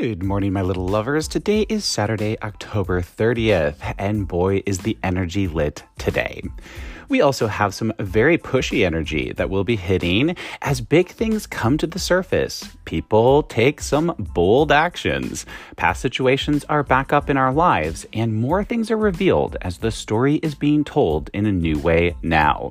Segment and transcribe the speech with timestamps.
[0.00, 1.28] Good morning, my little lovers.
[1.28, 6.42] Today is Saturday, October 30th, and boy, is the energy lit today.
[7.10, 11.76] We also have some very pushy energy that will be hitting as big things come
[11.78, 12.68] to the surface.
[12.84, 15.44] People take some bold actions.
[15.74, 19.90] Past situations are back up in our lives, and more things are revealed as the
[19.90, 22.70] story is being told in a new way now.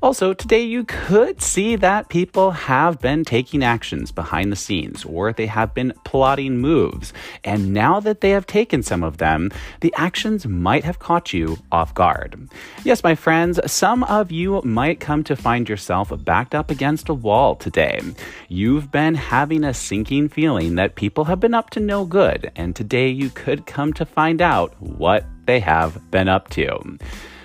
[0.00, 5.32] Also, today you could see that people have been taking actions behind the scenes or
[5.32, 7.12] they have been plotting moves.
[7.42, 9.50] And now that they have taken some of them,
[9.80, 12.48] the actions might have caught you off guard.
[12.84, 17.14] Yes, my friends, some of you might come to find yourself backed up against a
[17.14, 18.00] wall today.
[18.48, 22.74] You've been having a sinking feeling that people have been up to no good, and
[22.74, 26.98] today you could come to find out what they have been up to.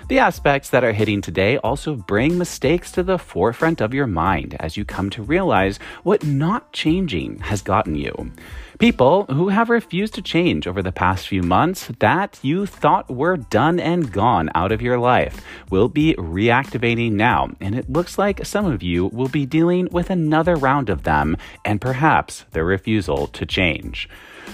[0.08, 4.54] The aspects that are hitting today also bring mistakes to the forefront of your mind
[4.60, 8.32] as you come to realize what not changing has gotten you.
[8.80, 13.36] People who have refused to change over the past few months that you thought were
[13.36, 18.44] done and gone out of your life will be reactivating now, and it looks like
[18.44, 23.28] some of you will be dealing with another round of them and perhaps their refusal
[23.28, 24.08] to change.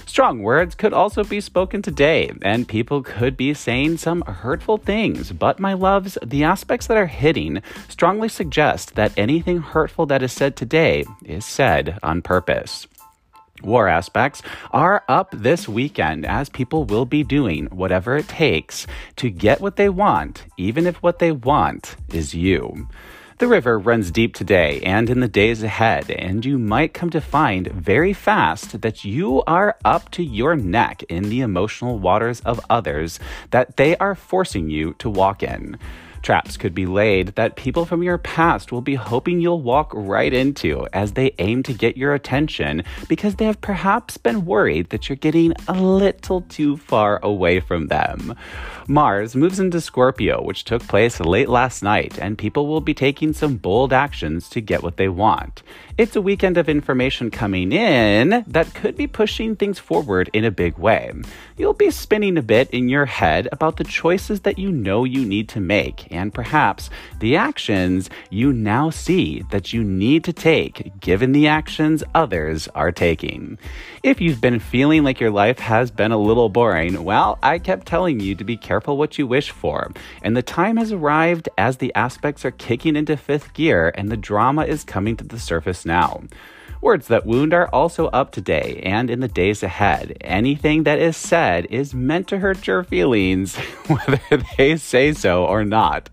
[0.05, 5.33] Strong words could also be spoken today, and people could be saying some hurtful things.
[5.33, 10.33] But, my loves, the aspects that are hitting strongly suggest that anything hurtful that is
[10.33, 12.87] said today is said on purpose.
[13.63, 19.31] War aspects are up this weekend as people will be doing whatever it takes to
[19.31, 22.89] get what they want, even if what they want is you.
[23.41, 27.23] The river runs deep today and in the days ahead, and you might come to
[27.23, 32.61] find very fast that you are up to your neck in the emotional waters of
[32.69, 33.19] others
[33.51, 35.79] that they are forcing you to walk in.
[36.23, 40.33] Traps could be laid that people from your past will be hoping you'll walk right
[40.33, 45.09] into as they aim to get your attention because they have perhaps been worried that
[45.09, 48.35] you're getting a little too far away from them.
[48.87, 53.33] Mars moves into Scorpio, which took place late last night, and people will be taking
[53.33, 55.63] some bold actions to get what they want.
[55.97, 60.51] It's a weekend of information coming in that could be pushing things forward in a
[60.51, 61.13] big way.
[61.57, 65.25] You'll be spinning a bit in your head about the choices that you know you
[65.25, 70.99] need to make and perhaps the actions you now see that you need to take
[71.01, 73.59] given the actions others are taking.
[74.03, 77.87] If you've been feeling like your life has been a little boring, well, I kept
[77.87, 79.93] telling you to be careful what you wish for.
[80.23, 84.17] And the time has arrived as the aspects are kicking into fifth gear and the
[84.17, 86.23] drama is coming to the surface now.
[86.83, 90.17] Words that wound are also up today and in the days ahead.
[90.23, 94.21] Anything that is said is meant to hurt your feelings, whether
[94.57, 96.09] they say so or not.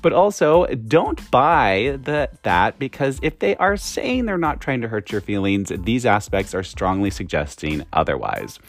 [0.00, 4.88] But also, don't buy the, that because if they are saying they're not trying to
[4.88, 8.60] hurt your feelings, these aspects are strongly suggesting otherwise.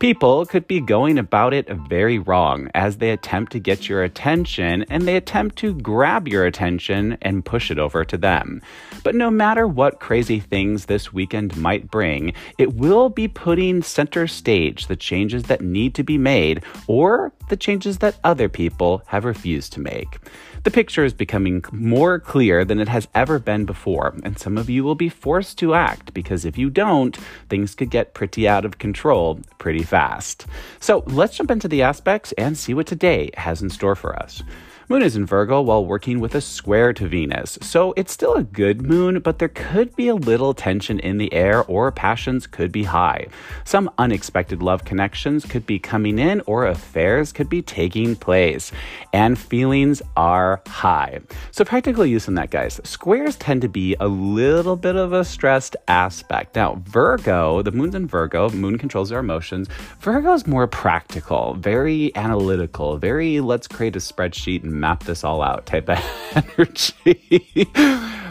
[0.00, 4.82] People could be going about it very wrong as they attempt to get your attention
[4.88, 8.62] and they attempt to grab your attention and push it over to them.
[9.04, 14.26] But no matter what crazy things this weekend might bring, it will be putting center
[14.26, 19.26] stage the changes that need to be made or the changes that other people have
[19.26, 20.18] refused to make.
[20.62, 24.68] The picture is becoming more clear than it has ever been before, and some of
[24.68, 27.16] you will be forced to act because if you don't,
[27.48, 30.46] things could get pretty out of control pretty fast.
[30.78, 34.42] So let's jump into the aspects and see what today has in store for us.
[34.90, 38.42] Moon is in Virgo while working with a square to Venus, so it's still a
[38.42, 42.72] good moon, but there could be a little tension in the air or passions could
[42.72, 43.28] be high.
[43.62, 48.72] Some unexpected love connections could be coming in or affairs could be taking place,
[49.12, 51.20] and feelings are high.
[51.52, 52.80] So, practical use in that, guys.
[52.82, 56.56] Squares tend to be a little bit of a stressed aspect.
[56.56, 59.68] Now, Virgo, the moon's in Virgo, moon controls our emotions.
[60.00, 65.42] Virgo is more practical, very analytical, very let's create a spreadsheet and map this all
[65.42, 65.98] out type of
[66.58, 67.48] energy.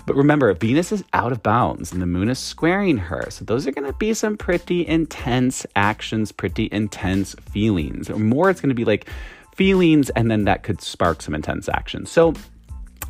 [0.06, 3.28] but remember, Venus is out of bounds and the moon is squaring her.
[3.30, 8.10] So those are going to be some pretty intense actions, pretty intense feelings.
[8.10, 9.10] Or more, it's going to be like
[9.56, 12.06] feelings, and then that could spark some intense action.
[12.06, 12.34] So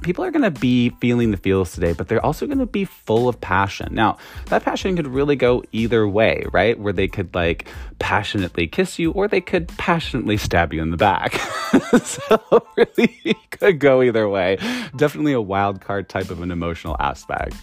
[0.02, 2.86] people are going to be feeling the feels today, but they're also going to be
[2.86, 3.94] full of passion.
[3.94, 4.18] Now,
[4.48, 6.80] that passion could really go either way, right?
[6.80, 7.68] Where they could like
[8.00, 11.34] passionately kiss you or they could passionately stab you in the back.
[12.04, 12.40] so,
[12.78, 14.58] really could go either way.
[14.96, 17.56] Definitely a wild card type of an emotional aspect.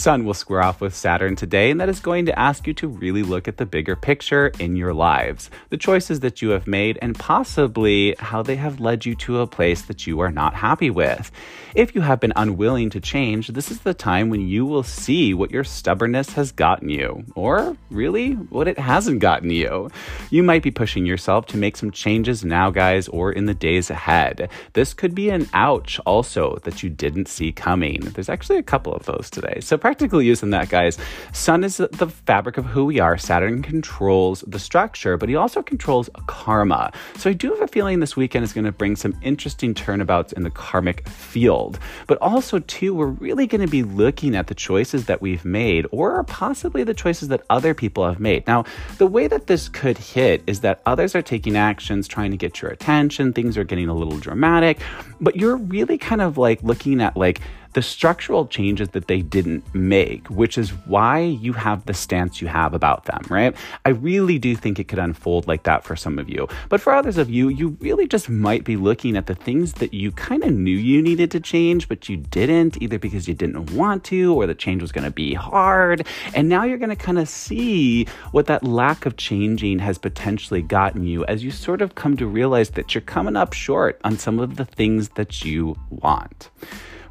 [0.00, 2.88] Sun will square off with Saturn today, and that is going to ask you to
[2.88, 6.98] really look at the bigger picture in your lives, the choices that you have made,
[7.02, 10.88] and possibly how they have led you to a place that you are not happy
[10.88, 11.30] with.
[11.74, 15.34] If you have been unwilling to change, this is the time when you will see
[15.34, 19.90] what your stubbornness has gotten you, or really what it hasn't gotten you.
[20.30, 23.90] You might be pushing yourself to make some changes now, guys, or in the days
[23.90, 24.48] ahead.
[24.72, 28.00] This could be an ouch also that you didn't see coming.
[28.00, 29.60] There's actually a couple of those today.
[29.60, 30.96] So, practical use in that, guys.
[31.32, 33.18] Sun is the fabric of who we are.
[33.18, 36.92] Saturn controls the structure, but he also controls karma.
[37.16, 40.32] So, I do have a feeling this weekend is going to bring some interesting turnabouts
[40.32, 41.80] in the karmic field.
[42.06, 45.88] But also, too, we're really going to be looking at the choices that we've made
[45.90, 48.46] or possibly the choices that other people have made.
[48.46, 48.66] Now,
[48.98, 52.62] the way that this could hit is that others are taking actions trying to get
[52.62, 54.78] your attention, things are getting a little dramatic,
[55.20, 57.40] but you're really kind of like looking at like
[57.72, 62.48] the structural changes that they didn't make, which is why you have the stance you
[62.48, 63.54] have about them, right?
[63.84, 66.48] I really do think it could unfold like that for some of you.
[66.68, 69.94] But for others of you, you really just might be looking at the things that
[69.94, 73.72] you kind of knew you needed to change, but you didn't, either because you didn't
[73.72, 76.06] want to or the change was going to be hard.
[76.34, 80.62] And now you're going to kind of see what that lack of changing has potentially
[80.62, 84.18] gotten you as you sort of come to realize that you're coming up short on
[84.18, 86.50] some of the things that you want.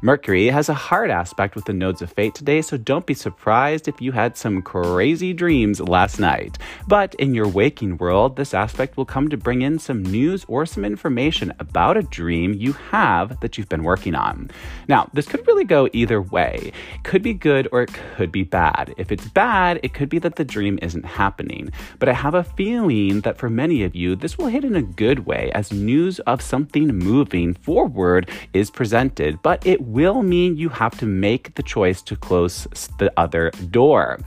[0.02, 3.86] Mercury has a hard aspect with the nodes of fate today, so don't be surprised
[3.86, 6.56] if you had some crazy dreams last night.
[6.88, 10.64] But in your waking world, this aspect will come to bring in some news or
[10.64, 14.50] some information about a dream you have that you've been working on.
[14.88, 16.72] Now, this could really go either way.
[16.94, 18.94] It could be good or it could be bad.
[18.96, 21.72] If it's bad, it could be that the dream isn't happening.
[21.98, 24.82] But I have a feeling that for many of you, this will hit in a
[24.82, 30.68] good way as news of something moving forward is presented, but it will mean you
[30.68, 34.20] have to make the choice to close the other door.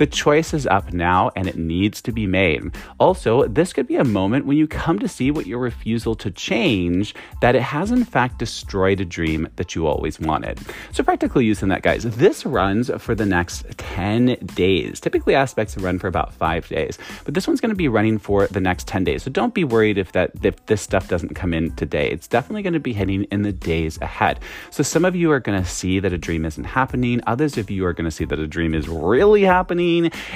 [0.00, 2.62] The choice is up now and it needs to be made.
[2.98, 6.30] Also, this could be a moment when you come to see what your refusal to
[6.30, 10.58] change that it has in fact destroyed a dream that you always wanted.
[10.92, 15.00] So practically using that guys, this runs for the next 10 days.
[15.00, 18.46] Typically aspects run for about 5 days, but this one's going to be running for
[18.46, 19.22] the next 10 days.
[19.22, 22.10] So don't be worried if that if this stuff doesn't come in today.
[22.10, 24.40] It's definitely going to be hitting in the days ahead.
[24.70, 27.70] So some of you are going to see that a dream isn't happening, others of
[27.70, 29.89] you are going to see that a dream is really happening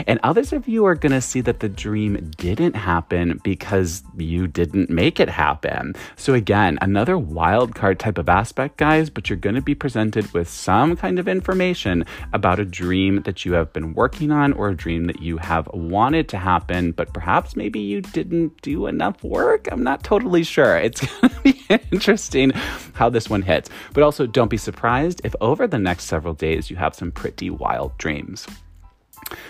[0.06, 4.46] and others of you are going to see that the dream didn't happen because you
[4.46, 5.94] didn't make it happen.
[6.16, 10.32] So, again, another wild card type of aspect, guys, but you're going to be presented
[10.32, 14.68] with some kind of information about a dream that you have been working on or
[14.68, 19.22] a dream that you have wanted to happen, but perhaps maybe you didn't do enough
[19.22, 19.68] work.
[19.70, 20.76] I'm not totally sure.
[20.76, 22.50] It's going to be interesting
[22.94, 23.70] how this one hits.
[23.92, 27.50] But also, don't be surprised if over the next several days you have some pretty
[27.50, 28.46] wild dreams.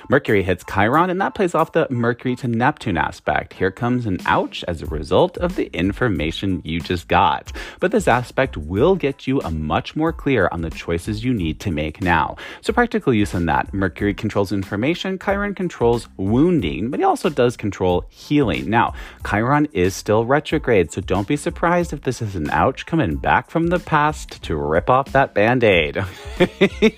[0.09, 3.55] Mercury hits Chiron, and that plays off the Mercury to Neptune aspect.
[3.55, 7.53] Here comes an ouch as a result of the information you just got.
[7.81, 11.61] But this aspect will get you a much more clear on the choices you need
[11.61, 12.37] to make now.
[12.61, 17.57] So, practical use in that Mercury controls information, Chiron controls wounding, but he also does
[17.57, 18.71] control healing.
[18.71, 18.95] Now,
[19.29, 23.51] Chiron is still retrograde, so don't be surprised if this is an ouch coming back
[23.51, 26.03] from the past to rip off that band aid.
[26.39, 26.95] it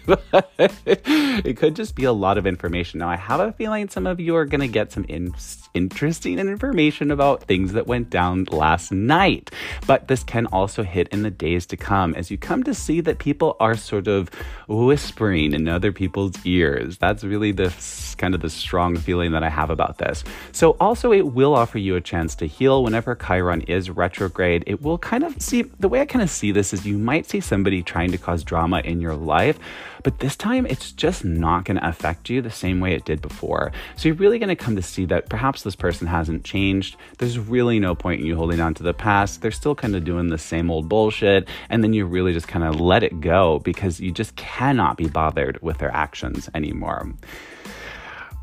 [1.56, 2.99] could just be a lot of information information.
[2.99, 5.35] Now, I have a feeling some of you are going to get some in-
[5.73, 9.53] interesting information about things that went down last night,
[9.87, 13.01] but this can also hit in the days to come as you come to see
[13.01, 14.31] that people are sort of
[14.67, 16.99] whispering in other people's ears.
[16.99, 17.73] That's really the
[18.19, 20.25] kind of the strong feeling that I have about this.
[20.51, 24.65] So, also, it will offer you a chance to heal whenever Chiron is retrograde.
[24.67, 27.27] It will kind of see the way I kind of see this is you might
[27.27, 29.58] see somebody trying to cause drama in your life,
[30.03, 33.22] but this time it's just not going to affect you the same way it did
[33.22, 33.72] before.
[33.96, 36.96] So, you're really going to come to see that perhaps this person hasn't changed.
[37.19, 39.43] There's really no point in you holding on to the past.
[39.43, 41.48] They're still kind of doing the same old bullshit.
[41.69, 45.08] And then you really just kind of let it go because you just cannot be
[45.08, 47.13] bothered with their actions anymore.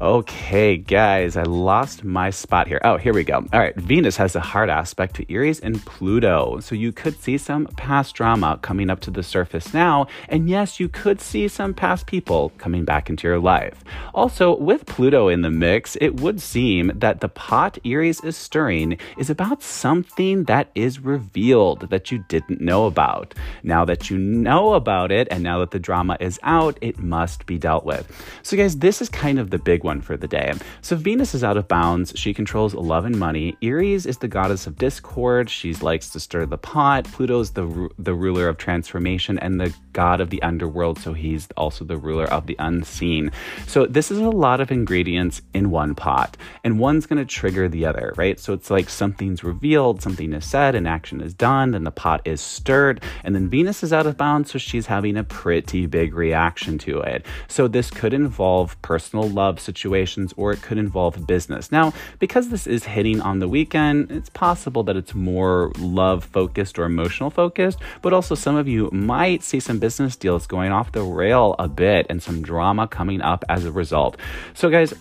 [0.01, 2.81] Okay, guys, I lost my spot here.
[2.83, 3.45] Oh, here we go.
[3.53, 6.59] All right, Venus has a hard aspect to Eris and Pluto.
[6.59, 10.07] So you could see some past drama coming up to the surface now.
[10.27, 13.83] And yes, you could see some past people coming back into your life.
[14.13, 18.97] Also, with Pluto in the mix, it would seem that the pot Eris is stirring
[19.17, 23.35] is about something that is revealed that you didn't know about.
[23.61, 27.45] Now that you know about it, and now that the drama is out, it must
[27.45, 28.11] be dealt with.
[28.41, 30.53] So, guys, this is kind of the big one for the day.
[30.81, 32.13] So Venus is out of bounds.
[32.15, 33.57] She controls love and money.
[33.61, 35.49] Eris is the goddess of discord.
[35.49, 37.05] She likes to stir the pot.
[37.05, 41.85] Pluto's the the ruler of transformation and the god of the underworld, so he's also
[41.85, 43.31] the ruler of the unseen.
[43.67, 47.69] So this is a lot of ingredients in one pot, and one's going to trigger
[47.69, 48.39] the other, right?
[48.39, 52.21] So it's like something's revealed, something is said, an action is done, then the pot
[52.25, 56.13] is stirred, and then Venus is out of bounds, so she's having a pretty big
[56.13, 57.25] reaction to it.
[57.47, 61.71] So this could involve personal love situations or it could involve business.
[61.71, 66.79] Now, because this is hitting on the weekend, it's possible that it's more love focused
[66.79, 70.93] or emotional focused, but also some of you might see some business deals going off
[70.93, 74.15] the rail a bit and some drama coming up as a result.
[74.53, 74.93] So, guys,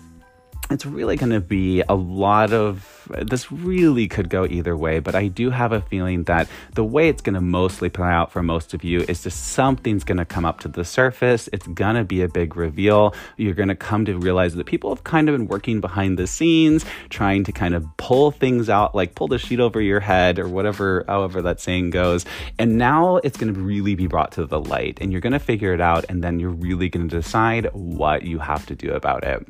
[0.71, 5.14] it's really going to be a lot of this really could go either way, but
[5.14, 8.42] I do have a feeling that the way it's going to mostly play out for
[8.42, 11.49] most of you is just something's going to come up to the surface.
[11.52, 13.14] It's going to be a big reveal.
[13.37, 16.26] You're going to come to realize that people have kind of been working behind the
[16.26, 20.38] scenes, trying to kind of pull things out, like pull the sheet over your head
[20.38, 22.25] or whatever, however that saying goes.
[22.59, 25.38] And now it's going to really be brought to the light and you're going to
[25.38, 26.04] figure it out.
[26.09, 29.47] And then you're really going to decide what you have to do about it.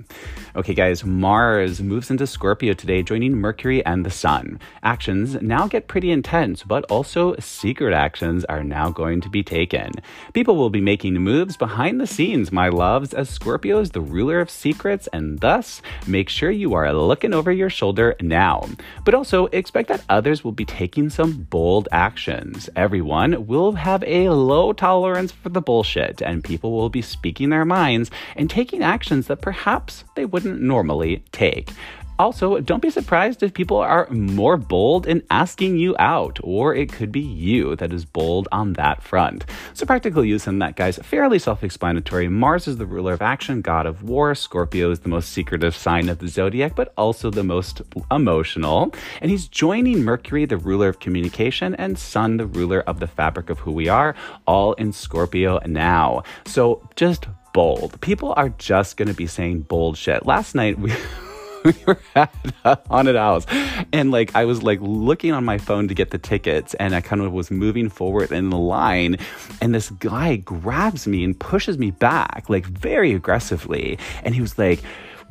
[0.57, 3.52] Okay, guys, Mars moves into Scorpio today, joining Mercury
[3.85, 4.59] and the Sun.
[4.83, 9.93] Actions now get pretty intense, but also secret actions are now going to be taken.
[10.33, 14.41] People will be making moves behind the scenes, my loves, as Scorpio is the ruler
[14.41, 18.69] of secrets, and thus make sure you are looking over your shoulder now.
[19.05, 22.71] But also expect that others will be taking some bold actions.
[22.75, 27.65] Everyone will have a low tolerance for the bullshit, and people will be speaking their
[27.65, 31.71] minds and taking actions that perhaps they wouldn't normally take.
[32.19, 36.93] Also, don't be surprised if people are more bold in asking you out, or it
[36.93, 39.45] could be you that is bold on that front.
[39.75, 42.29] So, practical use in that, guys, fairly self explanatory.
[42.29, 44.35] Mars is the ruler of action, god of war.
[44.35, 48.95] Scorpio is the most secretive sign of the zodiac, but also the most emotional.
[49.21, 53.51] And he's joining Mercury, the ruler of communication, and Sun, the ruler of the fabric
[53.51, 54.15] of who we are,
[54.47, 56.23] all in Scorpio now.
[56.45, 58.01] So, just bold.
[58.01, 60.27] People are just going to be saying bold shit.
[60.27, 60.93] Last night, we.
[61.65, 63.47] we were at a haunted house.
[63.93, 67.01] And like I was like looking on my phone to get the tickets and I
[67.01, 69.17] kind of was moving forward in the line
[69.61, 73.99] and this guy grabs me and pushes me back like very aggressively.
[74.25, 74.83] And he was like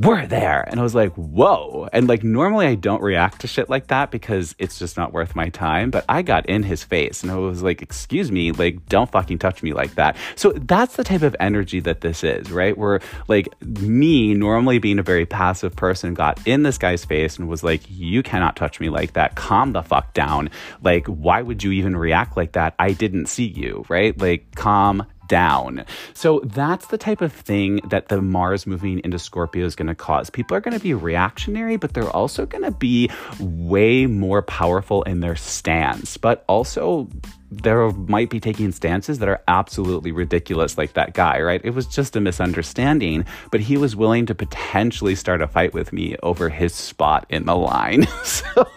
[0.03, 0.61] we're there.
[0.67, 1.87] And I was like, whoa.
[1.93, 5.35] And like, normally I don't react to shit like that because it's just not worth
[5.35, 5.91] my time.
[5.91, 9.39] But I got in his face and I was like, excuse me, like, don't fucking
[9.39, 10.17] touch me like that.
[10.35, 12.77] So that's the type of energy that this is, right?
[12.77, 17.47] Where like me, normally being a very passive person, got in this guy's face and
[17.47, 19.35] was like, you cannot touch me like that.
[19.35, 20.49] Calm the fuck down.
[20.81, 22.73] Like, why would you even react like that?
[22.79, 24.17] I didn't see you, right?
[24.19, 25.85] Like, calm down.
[26.13, 29.95] So that's the type of thing that the Mars moving into Scorpio is going to
[29.95, 30.29] cause.
[30.29, 33.09] People are going to be reactionary, but they're also going to be
[33.39, 37.07] way more powerful in their stance, but also
[37.49, 41.61] there might be taking stances that are absolutely ridiculous, like that guy, right?
[41.63, 45.93] It was just a misunderstanding, but he was willing to potentially start a fight with
[45.93, 48.05] me over his spot in the line.
[48.23, 48.67] so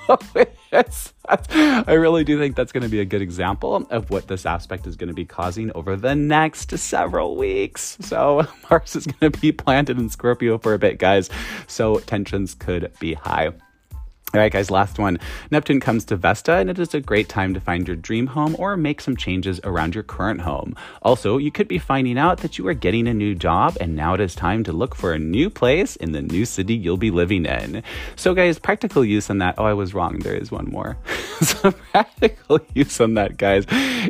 [1.28, 4.86] I really do think that's going to be a good example of what this aspect
[4.86, 7.96] is going to be causing over the next several weeks.
[8.00, 11.30] So Mars is going to be planted in Scorpio for a bit, guys.
[11.66, 13.52] So tensions could be high.
[14.34, 15.20] All right, guys, last one.
[15.52, 18.56] Neptune comes to Vesta, and it is a great time to find your dream home
[18.58, 20.74] or make some changes around your current home.
[21.02, 24.12] Also, you could be finding out that you are getting a new job, and now
[24.12, 27.12] it is time to look for a new place in the new city you'll be
[27.12, 27.84] living in.
[28.16, 29.54] So, guys, practical use on that.
[29.56, 30.18] Oh, I was wrong.
[30.18, 30.96] There is one more.
[31.40, 33.66] so, practical use on that, guys.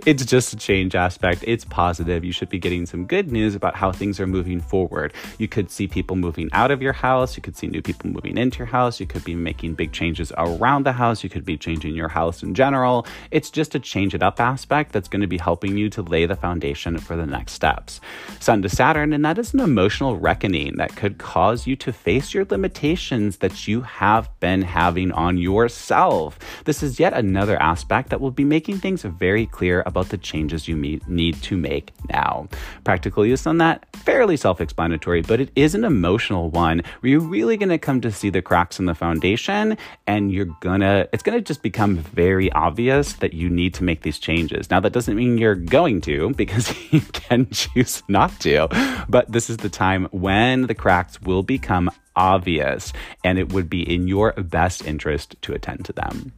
[0.07, 1.45] It's just a change aspect.
[1.47, 2.25] It's positive.
[2.25, 5.13] You should be getting some good news about how things are moving forward.
[5.37, 7.37] You could see people moving out of your house.
[7.37, 8.99] You could see new people moving into your house.
[9.01, 11.25] You could be making big changes changes around the house.
[11.25, 13.05] You could be changing your house in general.
[13.33, 16.25] It's just a change it up aspect that's going to be helping you to lay
[16.25, 18.01] the foundation for the next steps.
[18.39, 22.33] Sun to Saturn, and that is an emotional reckoning that could cause you to face
[22.33, 26.39] your limitations that you have been having on yourself.
[26.65, 30.69] This is yet another aspect that will be making things very clear about the changes
[30.69, 32.47] you need to make now.
[32.85, 37.21] Practical use on that, fairly self explanatory, but it is an emotional one where you're
[37.21, 41.23] really going to come to see the cracks in the foundation and you're gonna it's
[41.23, 44.71] gonna just become very obvious that you need to make these changes.
[44.71, 48.69] Now that doesn't mean you're going to because you can choose not to
[49.09, 52.93] but this is the time when the cracks will become obvious
[53.25, 56.33] and it would be in your best interest to attend to them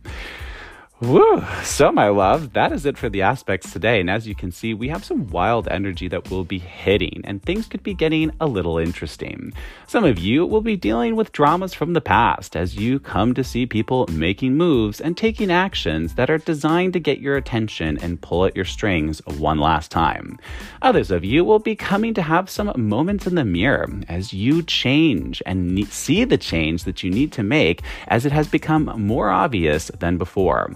[0.98, 1.44] Woo!
[1.62, 4.00] So, my love, that is it for the aspects today.
[4.00, 7.42] And as you can see, we have some wild energy that will be hitting, and
[7.42, 9.52] things could be getting a little interesting.
[9.86, 13.44] Some of you will be dealing with dramas from the past as you come to
[13.44, 18.22] see people making moves and taking actions that are designed to get your attention and
[18.22, 20.38] pull at your strings one last time.
[20.80, 24.62] Others of you will be coming to have some moments in the mirror as you
[24.62, 29.28] change and see the change that you need to make as it has become more
[29.28, 30.74] obvious than before.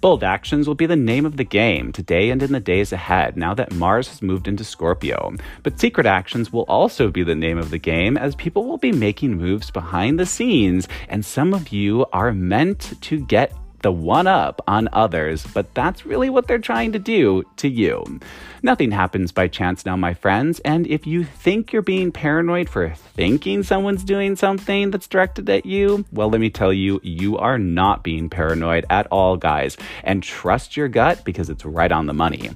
[0.00, 3.36] Bold actions will be the name of the game today and in the days ahead
[3.36, 5.34] now that Mars has moved into Scorpio.
[5.62, 8.92] But secret actions will also be the name of the game as people will be
[8.92, 13.52] making moves behind the scenes, and some of you are meant to get
[13.82, 18.20] the one up on others, but that's really what they're trying to do to you.
[18.62, 22.90] Nothing happens by chance now, my friends, and if you think you're being paranoid for
[22.90, 27.58] thinking someone's doing something that's directed at you, well, let me tell you, you are
[27.58, 32.14] not being paranoid at all, guys, and trust your gut because it's right on the
[32.14, 32.50] money.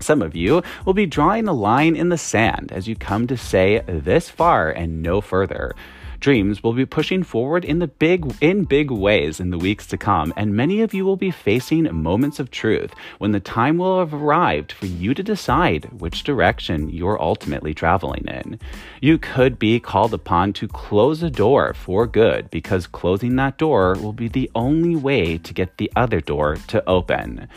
[0.00, 3.36] Some of you will be drawing a line in the sand as you come to
[3.36, 5.74] say this far and no further.
[6.20, 9.96] Dreams will be pushing forward in the big in big ways in the weeks to
[9.96, 14.00] come, and many of you will be facing moments of truth when the time will
[14.00, 18.58] have arrived for you to decide which direction you're ultimately traveling in.
[19.00, 23.94] You could be called upon to close a door for good because closing that door
[23.94, 27.48] will be the only way to get the other door to open.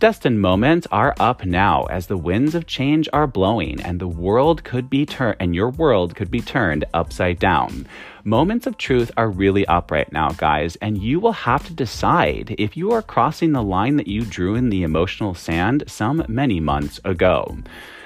[0.00, 4.64] Destined moments are up now as the winds of change are blowing and the world
[4.64, 7.86] could be turned and your world could be turned upside down.
[8.28, 12.54] Moments of truth are really up right now, guys, and you will have to decide
[12.58, 16.60] if you are crossing the line that you drew in the emotional sand some many
[16.60, 17.56] months ago.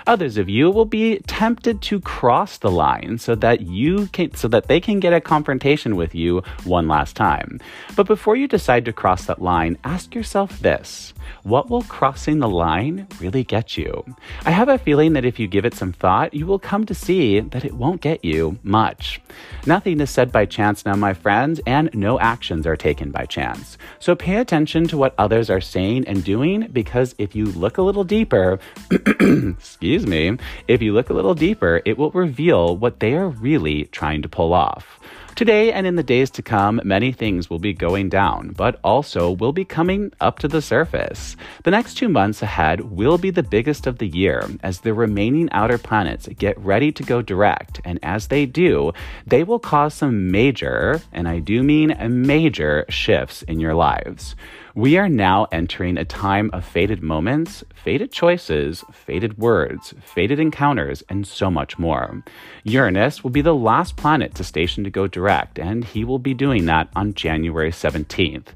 [0.07, 4.49] Others of you will be tempted to cross the line so that you can so
[4.49, 7.61] that they can get a confrontation with you one last time.
[7.95, 11.15] But before you decide to cross that line, ask yourself this.
[11.45, 14.05] What will crossing the line really get you?
[14.45, 16.95] I have a feeling that if you give it some thought, you will come to
[16.95, 19.21] see that it won't get you much.
[19.67, 23.79] Nothing is said by chance now, my friends, and no actions are taken by chance.
[23.99, 27.83] So pay attention to what others are saying and doing because if you look a
[27.83, 28.59] little deeper,
[28.91, 33.85] excuse me, if you look a little deeper, it will reveal what they are really
[33.85, 34.99] trying to pull off.
[35.35, 39.31] Today and in the days to come, many things will be going down, but also
[39.31, 41.37] will be coming up to the surface.
[41.65, 45.49] The next two months ahead will be the biggest of the year as the remaining
[45.53, 48.93] outer planets get ready to go direct, and as they do,
[49.27, 54.37] they will cause some major, and I do mean major, shifts in your lives.
[54.75, 61.03] We are now entering a time of fated moments, fated choices, fated words, fated encounters,
[61.11, 62.25] and so much more.
[62.65, 66.33] Uranus will be the last planet to station to go direct, and he will be
[66.33, 68.47] doing that on January 17th.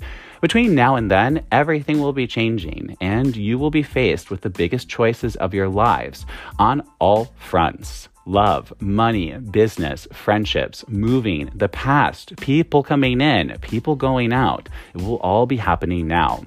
[0.41, 4.49] Between now and then, everything will be changing, and you will be faced with the
[4.49, 6.25] biggest choices of your lives
[6.59, 14.33] on all fronts love, money, business, friendships, moving, the past, people coming in, people going
[14.33, 14.69] out.
[14.95, 16.45] It will all be happening now.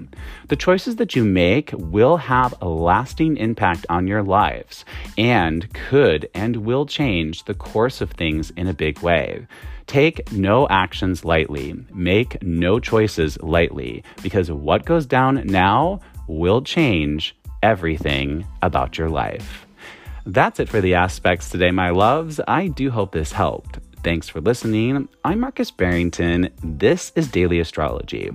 [0.48, 4.84] The choices that you make will have a lasting impact on your lives
[5.16, 9.46] and could and will change the course of things in a big way.
[9.86, 11.74] Take no actions lightly.
[11.92, 19.66] Make no choices lightly because what goes down now will change everything about your life.
[20.32, 22.40] That's it for the aspects today, my loves.
[22.46, 23.80] I do hope this helped.
[24.04, 25.08] Thanks for listening.
[25.24, 26.50] I'm Marcus Barrington.
[26.62, 28.30] This is Daily Astrology.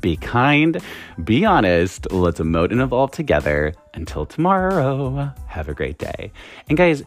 [0.00, 0.80] Be kind,
[1.24, 3.74] be honest, let's emote and evolve together.
[3.94, 6.30] Until tomorrow, have a great day.
[6.68, 7.02] And guys,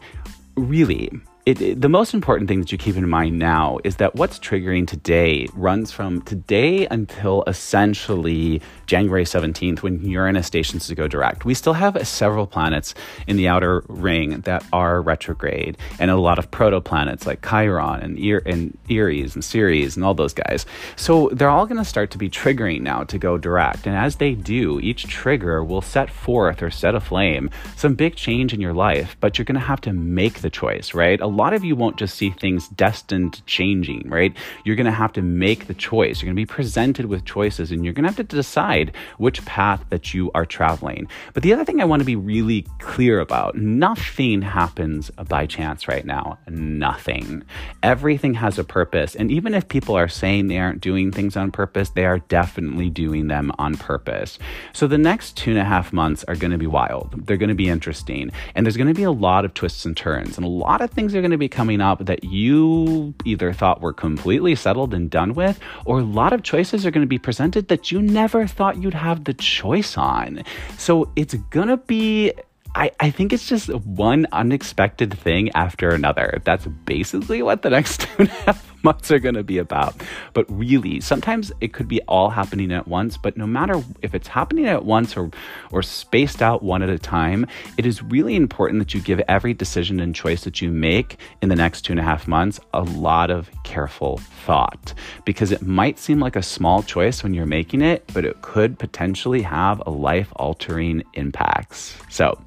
[0.54, 1.10] really,
[1.46, 4.38] it, it, the most important thing that you keep in mind now is that what's
[4.38, 11.46] triggering today runs from today until essentially January 17th when Uranus stations to go direct.
[11.46, 12.94] We still have several planets
[13.26, 18.18] in the outer ring that are retrograde and a lot of protoplanets like Chiron and,
[18.18, 20.66] Ir- and Eris and Ceres and all those guys.
[20.96, 23.86] So they're all going to start to be triggering now to go direct.
[23.86, 28.52] And as they do, each trigger will set forth or set aflame some big change
[28.52, 31.20] in your life, but you're going to have to make the choice, right?
[31.20, 34.36] A lot of you won't just see things destined to changing, right?
[34.64, 36.20] You're going to have to make the choice.
[36.20, 39.44] You're going to be presented with choices and you're going to have to decide which
[39.44, 41.08] path that you are traveling.
[41.34, 45.88] But the other thing I want to be really clear about nothing happens by chance
[45.88, 46.38] right now.
[46.48, 47.42] Nothing.
[47.82, 49.14] Everything has a purpose.
[49.14, 52.90] And even if people are saying they aren't doing things on purpose, they are definitely
[52.90, 54.38] doing them on purpose.
[54.72, 57.26] So the next two and a half months are going to be wild.
[57.26, 58.30] They're going to be interesting.
[58.54, 60.36] And there's going to be a lot of twists and turns.
[60.36, 63.52] And a lot of things are are going to be coming up that you either
[63.52, 67.08] thought were completely settled and done with, or a lot of choices are going to
[67.08, 70.42] be presented that you never thought you'd have the choice on.
[70.78, 72.32] So it's going to be
[72.72, 76.40] I, I think it's just one unexpected thing after another.
[76.44, 79.94] That's basically what the next two and a half months are going to be about.
[80.32, 83.16] But really, sometimes it could be all happening at once.
[83.16, 85.30] But no matter if it's happening at once or,
[85.70, 89.54] or spaced out one at a time, it is really important that you give every
[89.54, 92.82] decision and choice that you make in the next two and a half months a
[92.82, 94.94] lot of careful thought.
[95.24, 98.78] Because it might seem like a small choice when you're making it, but it could
[98.78, 101.96] potentially have a life altering impacts.
[102.08, 102.38] So,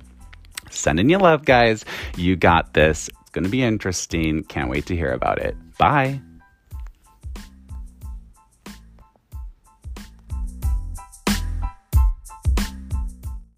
[0.74, 1.86] Sending you love, guys.
[2.18, 3.10] You got this.
[3.22, 4.44] It's going to be interesting.
[4.44, 5.56] Can't wait to hear about it.
[5.84, 6.22] Bye.